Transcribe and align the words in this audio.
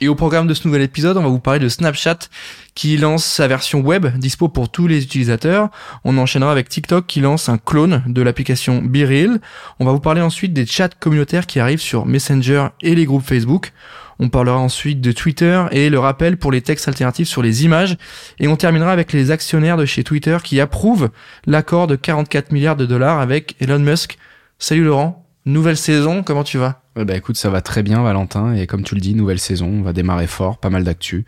et 0.00 0.08
au 0.08 0.14
programme 0.14 0.46
de 0.46 0.54
ce 0.54 0.66
nouvel 0.66 0.82
épisode, 0.82 1.16
on 1.16 1.22
va 1.22 1.28
vous 1.28 1.40
parler 1.40 1.60
de 1.60 1.68
Snapchat 1.68 2.18
qui 2.74 2.96
lance 2.96 3.24
sa 3.24 3.48
version 3.48 3.80
web 3.80 4.06
dispo 4.16 4.48
pour 4.48 4.70
tous 4.70 4.86
les 4.86 5.02
utilisateurs. 5.02 5.70
On 6.04 6.18
enchaînera 6.18 6.52
avec 6.52 6.68
TikTok 6.68 7.06
qui 7.06 7.20
lance 7.20 7.48
un 7.48 7.58
clone 7.58 8.02
de 8.06 8.22
l'application 8.22 8.80
BeReal. 8.82 9.40
On 9.80 9.84
va 9.84 9.92
vous 9.92 10.00
parler 10.00 10.20
ensuite 10.20 10.52
des 10.52 10.66
chats 10.66 10.88
communautaires 10.88 11.46
qui 11.46 11.58
arrivent 11.58 11.80
sur 11.80 12.06
Messenger 12.06 12.68
et 12.82 12.94
les 12.94 13.04
groupes 13.04 13.26
Facebook. 13.26 13.72
On 14.20 14.28
parlera 14.28 14.58
ensuite 14.58 15.00
de 15.00 15.12
Twitter 15.12 15.64
et 15.70 15.90
le 15.90 15.98
rappel 15.98 16.36
pour 16.36 16.52
les 16.52 16.60
textes 16.60 16.88
alternatifs 16.88 17.28
sur 17.28 17.42
les 17.42 17.64
images. 17.64 17.96
Et 18.38 18.48
on 18.48 18.56
terminera 18.56 18.92
avec 18.92 19.12
les 19.12 19.30
actionnaires 19.30 19.76
de 19.76 19.86
chez 19.86 20.04
Twitter 20.04 20.38
qui 20.42 20.60
approuvent 20.60 21.10
l'accord 21.46 21.86
de 21.86 21.96
44 21.96 22.52
milliards 22.52 22.76
de 22.76 22.86
dollars 22.86 23.20
avec 23.20 23.56
Elon 23.60 23.78
Musk. 23.78 24.18
Salut 24.58 24.84
Laurent, 24.84 25.26
nouvelle 25.46 25.76
saison, 25.76 26.22
comment 26.22 26.44
tu 26.44 26.58
vas? 26.58 26.82
Bah 27.04 27.16
écoute, 27.16 27.36
ça 27.36 27.50
va 27.50 27.60
très 27.60 27.82
bien 27.82 28.02
Valentin 28.02 28.54
et 28.54 28.66
comme 28.66 28.82
tu 28.82 28.94
le 28.94 29.00
dis, 29.00 29.14
nouvelle 29.14 29.38
saison, 29.38 29.68
on 29.68 29.82
va 29.82 29.92
démarrer 29.92 30.26
fort, 30.26 30.58
pas 30.58 30.70
mal 30.70 30.84
d'actu. 30.84 31.24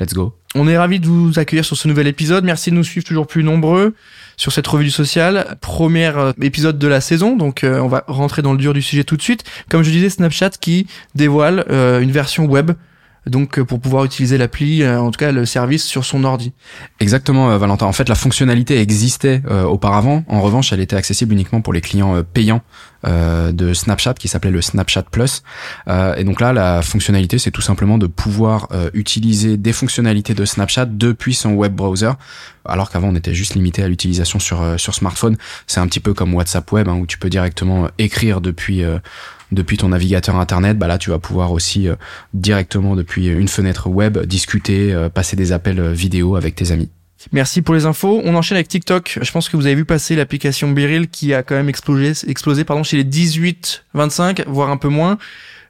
Let's 0.00 0.12
go. 0.12 0.34
On 0.56 0.66
est 0.66 0.76
ravis 0.76 0.98
de 0.98 1.06
vous 1.06 1.38
accueillir 1.38 1.64
sur 1.64 1.76
ce 1.76 1.86
nouvel 1.86 2.06
épisode. 2.06 2.44
Merci 2.44 2.70
de 2.70 2.76
nous 2.76 2.84
suivre 2.84 3.06
toujours 3.06 3.26
plus 3.26 3.44
nombreux 3.44 3.94
sur 4.36 4.52
cette 4.52 4.66
revue 4.66 4.84
du 4.84 4.90
social. 4.90 5.56
Premier 5.60 6.12
euh, 6.16 6.32
épisode 6.42 6.78
de 6.78 6.88
la 6.88 7.00
saison, 7.00 7.36
donc 7.36 7.62
euh, 7.62 7.78
on 7.80 7.88
va 7.88 8.04
rentrer 8.08 8.42
dans 8.42 8.52
le 8.52 8.58
dur 8.58 8.72
du 8.72 8.82
sujet 8.82 9.04
tout 9.04 9.16
de 9.16 9.22
suite. 9.22 9.44
Comme 9.68 9.82
je 9.82 9.90
disais, 9.90 10.10
Snapchat 10.10 10.50
qui 10.60 10.86
dévoile 11.14 11.64
euh, 11.70 12.00
une 12.00 12.10
version 12.10 12.46
web 12.46 12.72
donc 13.26 13.60
pour 13.62 13.80
pouvoir 13.80 14.04
utiliser 14.04 14.38
l'appli, 14.38 14.86
en 14.86 15.10
tout 15.10 15.18
cas 15.18 15.32
le 15.32 15.46
service 15.46 15.84
sur 15.84 16.04
son 16.04 16.24
ordi. 16.24 16.52
Exactement, 17.00 17.56
Valentin. 17.58 17.86
En 17.86 17.92
fait, 17.92 18.08
la 18.08 18.14
fonctionnalité 18.14 18.80
existait 18.80 19.42
auparavant. 19.66 20.24
En 20.28 20.40
revanche, 20.40 20.72
elle 20.72 20.80
était 20.80 20.96
accessible 20.96 21.32
uniquement 21.32 21.60
pour 21.60 21.72
les 21.72 21.80
clients 21.80 22.22
payants 22.22 22.62
euh, 23.06 23.52
de 23.52 23.74
Snapchat 23.74 24.14
qui 24.14 24.28
s'appelait 24.28 24.50
le 24.50 24.62
Snapchat 24.62 25.02
Plus. 25.02 25.42
Euh, 25.88 26.14
et 26.14 26.24
donc 26.24 26.40
là, 26.40 26.54
la 26.54 26.80
fonctionnalité, 26.80 27.38
c'est 27.38 27.50
tout 27.50 27.60
simplement 27.60 27.98
de 27.98 28.06
pouvoir 28.06 28.68
euh, 28.72 28.88
utiliser 28.94 29.58
des 29.58 29.74
fonctionnalités 29.74 30.32
de 30.32 30.44
Snapchat 30.46 30.86
depuis 30.86 31.34
son 31.34 31.52
web 31.52 31.74
browser, 31.74 32.12
alors 32.64 32.90
qu'avant 32.90 33.08
on 33.08 33.14
était 33.14 33.34
juste 33.34 33.56
limité 33.56 33.82
à 33.82 33.88
l'utilisation 33.88 34.38
sur 34.38 34.80
sur 34.80 34.94
smartphone. 34.94 35.36
C'est 35.66 35.80
un 35.80 35.86
petit 35.86 36.00
peu 36.00 36.14
comme 36.14 36.34
WhatsApp 36.34 36.70
Web 36.72 36.88
hein, 36.88 36.94
où 36.94 37.06
tu 37.06 37.18
peux 37.18 37.28
directement 37.28 37.88
écrire 37.98 38.40
depuis 38.40 38.82
depuis 39.54 39.76
ton 39.76 39.88
navigateur 39.88 40.36
internet, 40.36 40.78
bah 40.78 40.86
là 40.86 40.98
tu 40.98 41.10
vas 41.10 41.18
pouvoir 41.18 41.52
aussi 41.52 41.88
directement 42.34 42.96
depuis 42.96 43.28
une 43.28 43.48
fenêtre 43.48 43.88
web 43.88 44.18
discuter, 44.18 44.94
passer 45.14 45.36
des 45.36 45.52
appels 45.52 45.92
vidéo 45.92 46.36
avec 46.36 46.54
tes 46.54 46.72
amis. 46.72 46.90
Merci 47.32 47.62
pour 47.62 47.74
les 47.74 47.86
infos. 47.86 48.20
On 48.24 48.34
enchaîne 48.34 48.56
avec 48.56 48.68
TikTok. 48.68 49.18
Je 49.22 49.32
pense 49.32 49.48
que 49.48 49.56
vous 49.56 49.66
avez 49.66 49.74
vu 49.74 49.84
passer 49.84 50.14
l'application 50.14 50.70
Beryl 50.70 51.08
qui 51.08 51.32
a 51.32 51.42
quand 51.42 51.54
même 51.54 51.68
explosé, 51.68 52.12
explosé 52.28 52.64
pardon, 52.64 52.82
chez 52.82 52.98
les 52.98 53.04
18-25, 53.04 54.44
voire 54.46 54.70
un 54.70 54.76
peu 54.76 54.88
moins. 54.88 55.18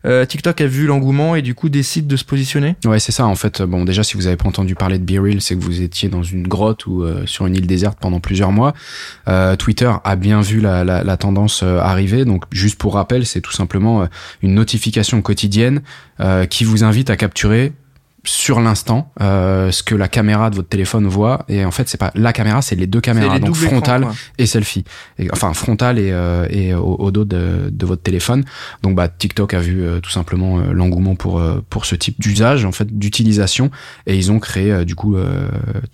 Euh, 0.04 0.24
TikTok 0.24 0.60
a 0.60 0.66
vu 0.66 0.86
l'engouement 0.86 1.34
et 1.34 1.42
du 1.42 1.54
coup 1.54 1.68
décide 1.68 2.06
de 2.06 2.16
se 2.16 2.24
positionner. 2.24 2.76
Ouais, 2.84 2.98
c'est 2.98 3.12
ça 3.12 3.26
en 3.26 3.34
fait. 3.34 3.62
Bon, 3.62 3.84
déjà 3.84 4.02
si 4.02 4.16
vous 4.16 4.26
avez 4.26 4.36
pas 4.36 4.48
entendu 4.48 4.74
parler 4.74 4.98
de 4.98 5.04
BeReal, 5.04 5.40
c'est 5.40 5.56
que 5.56 5.62
vous 5.62 5.80
étiez 5.80 6.08
dans 6.08 6.22
une 6.22 6.46
grotte 6.46 6.86
ou 6.86 7.02
euh, 7.02 7.26
sur 7.26 7.46
une 7.46 7.54
île 7.54 7.66
déserte 7.66 7.98
pendant 8.00 8.20
plusieurs 8.20 8.52
mois. 8.52 8.74
Euh, 9.28 9.56
Twitter 9.56 9.92
a 10.04 10.16
bien 10.16 10.40
vu 10.40 10.60
la, 10.60 11.16
tendance 11.16 11.62
arriver. 11.62 12.24
Donc 12.24 12.44
juste 12.50 12.78
pour 12.78 12.94
rappel, 12.94 13.24
c'est 13.24 13.40
tout 13.40 13.52
simplement 13.52 14.08
une 14.42 14.54
notification 14.54 15.22
quotidienne 15.22 15.80
qui 16.50 16.64
vous 16.64 16.84
invite 16.84 17.10
à 17.10 17.16
capturer 17.16 17.72
sur 18.24 18.60
l'instant 18.60 19.12
euh, 19.20 19.70
ce 19.70 19.82
que 19.82 19.94
la 19.94 20.08
caméra 20.08 20.50
de 20.50 20.56
votre 20.56 20.68
téléphone 20.68 21.06
voit. 21.06 21.44
Et 21.48 21.64
en 21.64 21.70
fait 21.70 21.88
c'est 21.88 21.98
pas 21.98 22.10
la 22.14 22.32
caméra 22.32 22.62
c'est 22.62 22.76
les 22.76 22.86
deux 22.86 23.00
caméras 23.00 23.38
donc 23.38 23.54
frontale 23.54 24.06
et 24.38 24.46
selfie 24.46 24.84
et, 25.18 25.30
enfin 25.32 25.52
frontale 25.54 25.98
et, 25.98 26.10
euh, 26.10 26.46
et 26.50 26.74
au, 26.74 27.10
dos 27.10 27.24
de, 27.24 27.70
de, 27.70 27.86
votre 27.86 28.02
téléphone. 28.02 28.44
Donc 28.82 28.96
bah 28.96 29.08
TikTok 29.08 29.54
a 29.54 29.60
vu 29.60 29.82
euh, 29.82 30.00
tout 30.00 30.10
simplement 30.10 30.58
euh, 30.58 30.72
l'engouement 30.72 31.14
pour 31.14 31.38
euh, 31.38 31.62
pour 31.68 31.86
ce 31.86 31.94
type 31.94 32.20
d'usage 32.20 32.64
en 32.64 32.72
fait 32.72 32.98
d'utilisation. 32.98 33.70
Et 34.06 34.16
ils 34.16 34.32
ont 34.32 34.38
créé 34.38 34.84
du 34.84 34.94
coup 34.94 35.16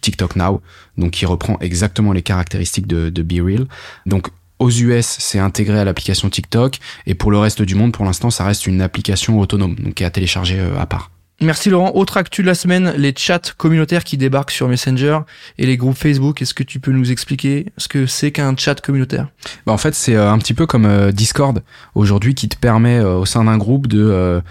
TikTok 0.00 0.36
Now 0.36 0.60
donc 0.96 1.12
qui 1.12 1.26
reprend 1.26 1.58
exactement 1.60 2.12
les 2.12 2.22
caractéristiques 2.22 2.86
de, 2.86 3.10
de 3.10 3.22
Be 3.22 3.44
Real. 3.44 3.66
Donc 4.06 4.28
aux 4.58 4.70
US, 4.70 5.16
c'est 5.18 5.38
intégré 5.38 5.78
à 5.78 5.84
l'application 5.84 6.28
TikTok. 6.28 6.78
Et 7.06 7.14
pour 7.14 7.30
le 7.30 7.38
reste 7.38 7.62
du 7.62 7.74
monde, 7.74 7.92
pour 7.92 8.04
l'instant, 8.04 8.30
ça 8.30 8.44
reste 8.44 8.66
une 8.66 8.82
application 8.82 9.40
autonome, 9.40 9.74
donc 9.76 9.94
qui 9.94 10.02
est 10.02 10.06
à 10.06 10.10
télécharger 10.10 10.60
à 10.78 10.84
part. 10.84 11.10
Merci 11.42 11.70
Laurent. 11.70 11.92
Autre 11.94 12.18
actu 12.18 12.42
de 12.42 12.46
la 12.46 12.54
semaine, 12.54 12.92
les 12.98 13.14
chats 13.16 13.40
communautaires 13.56 14.04
qui 14.04 14.18
débarquent 14.18 14.50
sur 14.50 14.68
Messenger 14.68 15.20
et 15.56 15.64
les 15.64 15.78
groupes 15.78 15.96
Facebook. 15.96 16.42
Est-ce 16.42 16.52
que 16.52 16.62
tu 16.62 16.80
peux 16.80 16.92
nous 16.92 17.10
expliquer 17.10 17.72
ce 17.78 17.88
que 17.88 18.04
c'est 18.04 18.30
qu'un 18.30 18.54
chat 18.54 18.78
communautaire? 18.82 19.28
Bah 19.64 19.72
En 19.72 19.78
fait, 19.78 19.94
c'est 19.94 20.16
euh, 20.16 20.30
un 20.30 20.36
petit 20.36 20.52
peu 20.52 20.66
comme 20.66 20.84
euh, 20.84 21.12
Discord 21.12 21.62
aujourd'hui 21.94 22.34
qui 22.34 22.50
te 22.50 22.58
permet 22.58 22.98
euh, 22.98 23.14
au 23.14 23.24
sein 23.24 23.44
d'un 23.44 23.56
groupe 23.56 23.86
de 23.86 24.42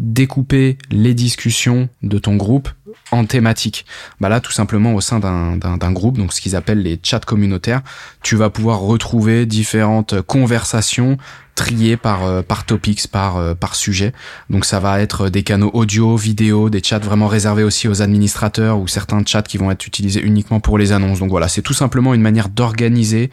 découper 0.00 0.78
les 0.90 1.14
discussions 1.14 1.88
de 2.02 2.18
ton 2.18 2.36
groupe 2.36 2.68
en 3.12 3.24
thématique. 3.24 3.86
Bah 4.20 4.28
là, 4.28 4.40
tout 4.40 4.52
simplement 4.52 4.94
au 4.94 5.00
sein 5.00 5.20
d'un 5.20 5.92
groupe, 5.92 6.18
donc 6.18 6.32
ce 6.32 6.40
qu'ils 6.40 6.56
appellent 6.56 6.82
les 6.82 6.98
chats 7.02 7.20
communautaires, 7.20 7.82
tu 8.22 8.36
vas 8.36 8.50
pouvoir 8.50 8.80
retrouver 8.80 9.46
différentes 9.46 10.20
conversations 10.22 11.16
triées 11.54 11.96
par 11.96 12.24
euh, 12.24 12.42
par 12.42 12.66
topics, 12.66 13.08
par 13.08 13.36
euh, 13.36 13.54
par 13.54 13.74
sujet. 13.74 14.12
Donc 14.50 14.64
ça 14.64 14.78
va 14.78 15.00
être 15.00 15.28
des 15.28 15.42
canaux 15.42 15.70
audio, 15.72 16.16
vidéo, 16.16 16.70
des 16.70 16.82
chats 16.82 16.98
vraiment 16.98 17.28
réservés 17.28 17.64
aussi 17.64 17.88
aux 17.88 18.02
administrateurs 18.02 18.78
ou 18.78 18.86
certains 18.88 19.24
chats 19.24 19.42
qui 19.42 19.56
vont 19.56 19.70
être 19.70 19.86
utilisés 19.86 20.20
uniquement 20.20 20.60
pour 20.60 20.78
les 20.78 20.92
annonces. 20.92 21.18
Donc 21.18 21.30
voilà, 21.30 21.48
c'est 21.48 21.62
tout 21.62 21.74
simplement 21.74 22.14
une 22.14 22.22
manière 22.22 22.48
d'organiser 22.48 23.30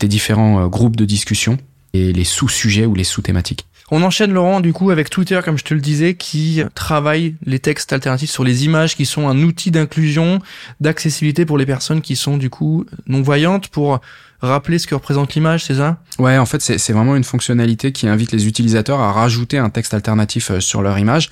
des 0.00 0.08
différents 0.08 0.64
euh, 0.64 0.68
groupes 0.68 0.96
de 0.96 1.04
discussion 1.04 1.58
et 1.92 2.12
les 2.12 2.24
sous-sujets 2.24 2.86
ou 2.86 2.94
les 2.94 3.04
sous-thématiques. 3.04 3.66
On 3.90 4.02
enchaîne 4.02 4.32
Laurent 4.32 4.60
du 4.60 4.72
coup 4.72 4.90
avec 4.90 5.10
Twitter 5.10 5.40
comme 5.44 5.56
je 5.56 5.64
te 5.64 5.72
le 5.72 5.80
disais 5.80 6.14
qui 6.14 6.62
travaille 6.74 7.36
les 7.44 7.60
textes 7.60 7.92
alternatifs 7.92 8.30
sur 8.30 8.42
les 8.42 8.64
images 8.64 8.96
qui 8.96 9.06
sont 9.06 9.28
un 9.28 9.40
outil 9.42 9.70
d'inclusion, 9.70 10.40
d'accessibilité 10.80 11.46
pour 11.46 11.56
les 11.56 11.66
personnes 11.66 12.00
qui 12.00 12.16
sont 12.16 12.36
du 12.36 12.50
coup 12.50 12.84
non 13.06 13.22
voyantes 13.22 13.68
pour 13.68 14.00
rappeler 14.40 14.78
ce 14.78 14.86
que 14.86 14.94
représente 14.94 15.34
l'image, 15.34 15.64
c'est 15.64 15.76
ça? 15.76 15.98
Ouais, 16.18 16.36
en 16.36 16.46
fait, 16.46 16.60
c'est 16.60 16.92
vraiment 16.92 17.16
une 17.16 17.24
fonctionnalité 17.24 17.92
qui 17.92 18.06
invite 18.06 18.32
les 18.32 18.46
utilisateurs 18.46 19.00
à 19.00 19.12
rajouter 19.12 19.58
un 19.58 19.70
texte 19.70 19.94
alternatif 19.94 20.50
euh, 20.50 20.60
sur 20.60 20.82
leur 20.82 20.98
image 20.98 21.30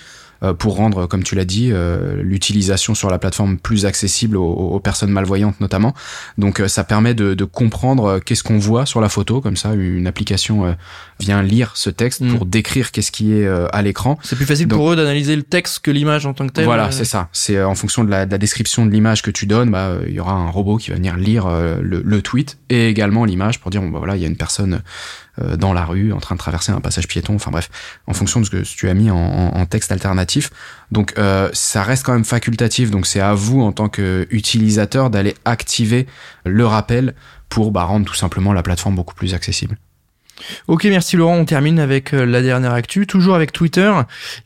pour 0.53 0.77
rendre, 0.77 1.07
comme 1.07 1.23
tu 1.23 1.35
l'as 1.35 1.45
dit, 1.45 1.71
euh, 1.73 2.21
l'utilisation 2.23 2.95
sur 2.95 3.11
la 3.11 3.19
plateforme 3.19 3.59
plus 3.59 3.87
accessible 3.87 4.37
aux, 4.37 4.81
personnes 4.81 5.11
malvoyantes 5.11 5.61
notamment. 5.61 5.95
Donc 6.39 6.61
euh, 6.61 6.69
ça 6.69 6.85
permet 6.85 7.15
de, 7.15 7.35
de 7.35 7.45
comprendre 7.45 8.19
qu'est-ce 8.19 8.43
qu'on 8.43 8.59
voit 8.59 8.87
sur 8.87 9.01
la 9.01 9.09
photo, 9.09 9.41
comme 9.41 9.57
ça 9.57 9.73
une 9.75 10.07
application 10.07 10.77
vient 11.21 11.43
lire 11.43 11.73
ce 11.75 11.91
texte 11.91 12.21
mm. 12.21 12.35
pour 12.35 12.47
décrire 12.47 12.93
qu'est-ce 12.93 13.13
qui 13.13 13.33
est 13.33 13.47
à 13.47 13.83
l'écran. 13.83 14.19
C'est 14.23 14.37
plus 14.37 14.47
facile 14.47 14.69
pour 14.69 14.91
eux 14.91 14.97
d'analyser 14.97 15.37
le 15.37 15.43
texte 15.43 15.81
que 15.81 15.91
l'image 15.91 16.27
en 16.27 16.35
tant 16.35 16.47
que 16.47 16.53
telle. 16.53 16.65
Voilà, 16.65 16.91
c'est 16.91 17.05
ça. 17.05 17.29
C'est 17.33 17.63
en 17.63 17.75
fonction 17.75 18.05
de 18.05 18.11
la, 18.11 18.27
de 18.27 18.31
la 18.31 18.39
description 18.39 18.87
de 18.87 18.91
l'image 18.91 19.23
que 19.23 19.31
tu 19.31 19.47
donnes, 19.47 19.71
bah 19.71 19.93
il 20.07 20.15
y 20.15 20.21
aura 20.21 20.33
un 20.33 20.51
robot 20.51 20.77
qui 20.77 20.91
va 20.91 20.97
venir 20.97 21.17
lire 21.17 21.49
le, 21.49 22.03
le 22.05 22.23
tweet 22.23 22.59
et 22.71 22.89
également 22.89 23.25
l'image 23.25 23.61
pour 23.61 23.71
dire 23.71 23.81
bon 23.81 23.89
bah 23.89 23.99
voilà 23.99 24.17
il 24.17 24.23
y 24.23 24.25
a 24.25 24.29
une 24.29 24.37
personne 24.37 24.83
euh, 25.41 25.57
dans 25.57 25.73
la 25.73 25.85
rue, 25.85 26.13
en 26.13 26.21
train 26.21 26.35
de 26.35 26.41
traverser 26.41 26.73
un 26.73 26.81
passage 26.81 27.09
piéton, 27.09 27.35
enfin 27.35 27.51
bref, 27.51 27.71
en 28.07 28.13
fonction 28.13 28.41
de 28.41 28.45
ce 28.45 28.51
que 28.51 28.63
tu 28.63 28.89
as 28.89 28.95
mis 28.95 29.11
en, 29.11 29.67
texte 29.67 29.93
alternatif. 29.93 30.51
Donc 30.93 31.15
euh, 31.17 31.49
ça 31.53 31.83
reste 31.83 32.05
quand 32.05 32.13
même 32.13 32.25
facultatif, 32.25 32.91
donc 32.91 33.07
c'est 33.07 33.21
à 33.21 33.35
vous 33.35 33.63
en 33.63 33.73
tant 33.73 33.89
qu'utilisateur 33.89 35.11
d'aller 35.11 35.35
activer 35.45 36.07
le 36.45 36.67
rappel 36.67 37.15
pour 37.49 37.71
bah, 37.71 37.85
rendre 37.85 38.05
tout 38.05 38.15
simplement 38.15 38.53
la 38.53 38.63
plateforme 38.63 38.95
beaucoup 38.95 39.15
plus 39.15 39.33
accessible. 39.35 39.79
Ok, 40.69 40.85
merci 40.85 41.17
Laurent. 41.17 41.37
On 41.37 41.45
termine 41.45 41.79
avec 41.79 42.13
euh, 42.13 42.25
la 42.25 42.43
dernière 42.43 42.73
actu. 42.73 43.07
Toujours 43.07 43.35
avec 43.35 43.53
Twitter, 43.53 43.93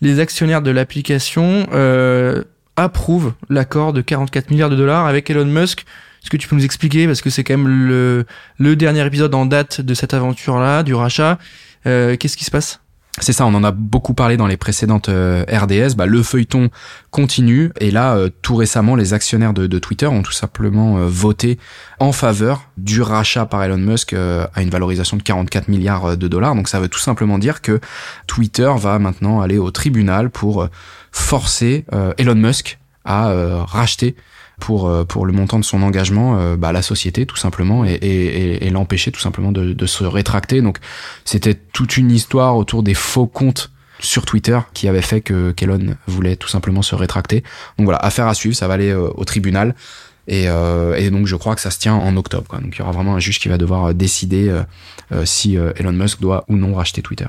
les 0.01 0.21
actionnaires 0.21 0.63
de 0.63 0.71
l'application 0.71 1.67
euh, 1.73 2.45
approuvent 2.77 3.33
l'accord 3.49 3.93
de 3.93 4.01
44 4.01 4.51
milliards 4.51 4.71
de 4.71 4.77
dollars 4.77 5.07
avec 5.07 5.31
Elon 5.31 5.47
Musk 5.47 5.85
est-ce 6.29 6.37
que 6.37 6.43
tu 6.43 6.47
peux 6.47 6.57
nous 6.57 6.65
expliquer, 6.67 7.07
parce 7.07 7.23
que 7.23 7.31
c'est 7.31 7.43
quand 7.43 7.57
même 7.57 7.89
le, 7.89 8.27
le 8.59 8.77
dernier 8.77 9.07
épisode 9.07 9.35
en 9.35 9.47
date 9.47 9.81
de 9.81 9.95
cette 9.95 10.13
aventure-là, 10.13 10.83
du 10.83 10.93
rachat, 10.93 11.39
euh, 11.87 12.19
qu'est-ce 12.19 12.37
qui 12.37 12.45
se 12.45 12.51
passe? 12.51 12.81
C'est 13.19 13.33
ça, 13.33 13.47
on 13.47 13.55
en 13.55 13.65
a 13.65 13.71
beaucoup 13.71 14.13
parlé 14.13 14.37
dans 14.37 14.47
les 14.47 14.59
précédentes 14.59 15.09
euh, 15.09 15.43
RDS. 15.51 15.95
Bah, 15.97 16.05
le 16.05 16.23
feuilleton 16.23 16.69
continue 17.11 17.73
et 17.81 17.91
là, 17.91 18.15
euh, 18.15 18.29
tout 18.43 18.57
récemment, 18.57 18.95
les 18.95 19.15
actionnaires 19.15 19.55
de, 19.55 19.67
de 19.67 19.79
Twitter 19.79 20.07
ont 20.07 20.21
tout 20.21 20.33
simplement 20.33 20.99
voté 21.07 21.59
en 21.99 22.13
faveur 22.13 22.69
du 22.77 23.01
rachat 23.01 23.47
par 23.47 23.65
Elon 23.65 23.79
Musk 23.79 24.13
à 24.13 24.61
une 24.61 24.69
valorisation 24.69 25.17
de 25.17 25.23
44 25.23 25.69
milliards 25.69 26.19
de 26.19 26.29
dollars. 26.29 26.55
Donc 26.57 26.69
ça 26.69 26.79
veut 26.79 26.89
tout 26.89 26.99
simplement 26.99 27.39
dire 27.39 27.63
que 27.63 27.81
Twitter 28.27 28.71
va 28.77 28.99
maintenant 28.99 29.41
aller 29.41 29.57
au 29.57 29.71
tribunal 29.71 30.29
pour 30.29 30.69
forcer 31.11 31.87
Elon 32.19 32.35
Musk 32.35 32.79
à 33.07 33.33
racheter 33.65 34.15
pour 34.59 34.91
pour 35.07 35.27
le 35.27 35.33
montant 35.33 35.59
de 35.59 35.65
son 35.65 35.83
engagement 35.83 36.57
bah, 36.57 36.73
la 36.73 36.83
société 36.83 37.27
tout 37.27 37.37
simplement 37.37 37.85
et, 37.85 37.99
et, 38.01 38.71
l'empêcher 38.71 39.13
tout 39.13 39.21
simplement 39.21 39.53
de, 39.53 39.87
se 39.87 40.05
rétracter. 40.05 40.61
Donc 40.63 40.79
c'était 41.25 41.55
toute 41.55 41.97
une 41.97 42.11
histoire 42.11 42.57
autour 42.57 42.83
des 42.83 42.95
faux 42.95 43.27
comptes 43.27 43.71
sur 44.01 44.25
Twitter 44.25 44.59
qui 44.75 44.89
avait 44.89 45.03
fait 45.03 45.21
que 45.21 45.53
Kellon 45.53 45.97
voulait 46.07 46.37
tout 46.37 46.49
simplement 46.49 46.83
se 46.83 46.95
rétracter. 46.95 47.43
Donc 47.79 47.85
voilà, 47.85 47.99
affaire 47.99 48.27
à 48.27 48.35
suivre, 48.35 48.55
ça 48.55 48.69
va 48.69 48.75
aller 48.75 48.93
au 48.93 49.25
tribunal. 49.25 49.75
Et, 50.29 50.45
euh, 50.47 50.95
et, 50.95 51.11
donc 51.11 51.27
je 51.27 51.35
crois 51.35 51.55
que 51.55 51.61
ça 51.61 51.71
se 51.71 51.79
tient 51.79 51.95
en 51.95 52.17
octobre. 52.17 52.47
Quoi. 52.47 52.61
Donc 52.61 52.77
il 52.77 52.79
y 52.79 52.83
aura 52.83 52.93
vraiment 52.93 53.17
un 53.17 53.19
juge 53.19 53.41
qui 53.41 53.49
va 53.49 53.57
devoir 53.57 53.87
euh, 53.87 53.93
décider 53.95 54.49
euh, 54.49 54.63
euh, 55.11 55.25
si 55.25 55.57
Elon 55.57 55.93
Musk 55.93 56.21
doit 56.21 56.45
ou 56.49 56.57
non 56.57 56.75
racheter 56.75 57.03
Twitter. 57.03 57.27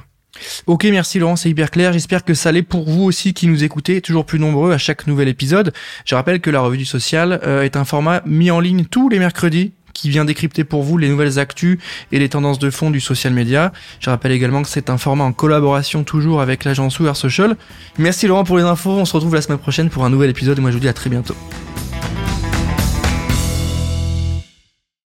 Ok, 0.67 0.85
merci 0.85 1.19
Laurent, 1.19 1.35
c'est 1.35 1.49
hyper 1.49 1.71
clair. 1.71 1.91
J'espère 1.91 2.23
que 2.23 2.33
ça 2.33 2.51
l'est 2.51 2.61
pour 2.61 2.89
vous 2.89 3.03
aussi 3.03 3.33
qui 3.33 3.47
nous 3.47 3.63
écoutez, 3.63 4.01
toujours 4.01 4.25
plus 4.25 4.39
nombreux 4.39 4.71
à 4.71 4.77
chaque 4.77 5.07
nouvel 5.07 5.27
épisode. 5.27 5.73
Je 6.05 6.15
rappelle 6.15 6.39
que 6.39 6.49
la 6.49 6.61
revue 6.61 6.77
du 6.77 6.85
social 6.85 7.41
est 7.63 7.75
un 7.75 7.85
format 7.85 8.21
mis 8.25 8.51
en 8.51 8.59
ligne 8.59 8.85
tous 8.85 9.09
les 9.09 9.19
mercredis 9.19 9.73
qui 9.99 10.09
vient 10.09 10.25
décrypter 10.25 10.63
pour 10.63 10.83
vous 10.83 10.97
les 10.97 11.09
nouvelles 11.09 11.39
actus 11.39 11.77
et 12.11 12.19
les 12.19 12.29
tendances 12.29 12.59
de 12.59 12.69
fond 12.69 12.89
du 12.89 13.01
social 13.01 13.33
media. 13.33 13.73
Je 13.99 14.09
rappelle 14.09 14.31
également 14.31 14.61
que 14.61 14.69
c'est 14.69 14.89
un 14.89 14.97
format 14.97 15.25
en 15.25 15.33
collaboration 15.33 16.03
toujours 16.03 16.41
avec 16.41 16.63
l'agence 16.63 16.99
We 16.99 17.15
Social. 17.17 17.57
Merci 17.97 18.27
Laurent 18.27 18.43
pour 18.43 18.57
les 18.57 18.63
infos, 18.63 18.91
on 18.91 19.05
se 19.05 19.13
retrouve 19.13 19.35
la 19.35 19.41
semaine 19.41 19.59
prochaine 19.59 19.89
pour 19.89 20.05
un 20.05 20.09
nouvel 20.09 20.29
épisode 20.29 20.57
et 20.57 20.61
moi 20.61 20.71
je 20.71 20.75
vous 20.75 20.81
dis 20.81 20.87
à 20.87 20.93
très 20.93 21.09
bientôt. 21.09 21.35